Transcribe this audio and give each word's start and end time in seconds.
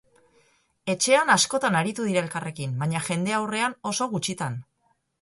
Etxean 0.93 1.29
askotan 1.33 1.77
aritu 1.83 2.07
dira 2.09 2.23
elkarrekin, 2.25 2.75
baina 2.83 3.05
jendaurrean 3.13 3.81
oso 3.95 4.13
gutxitan. 4.19 4.63